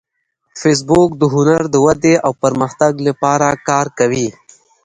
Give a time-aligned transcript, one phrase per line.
[0.61, 4.27] فېسبوک د هنر د ودې او پرمختګ لپاره کار کوي